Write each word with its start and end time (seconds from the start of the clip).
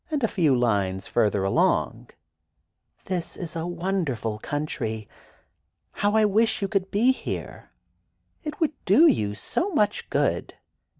And 0.09 0.23
a 0.23 0.27
few 0.27 0.55
lines 0.55 1.05
further 1.05 1.43
along, 1.43 2.09
"This 3.05 3.37
is 3.37 3.55
a 3.55 3.67
wonderful 3.67 4.39
country! 4.39 5.07
How 5.91 6.15
I 6.15 6.25
wish 6.25 6.59
you 6.59 6.67
could 6.67 6.89
be 6.89 7.11
here; 7.11 7.69
it 8.43 8.59
would 8.59 8.73
do 8.85 9.05
you 9.05 9.35
so 9.35 9.69
much 9.69 10.09
good. 10.09 10.55